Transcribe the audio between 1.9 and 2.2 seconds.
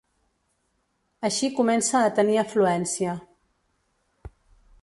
a